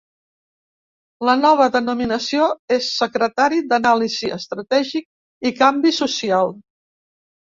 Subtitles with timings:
[1.29, 6.55] La nova denominació és secretari d’anàlisi estratègic i canvi social.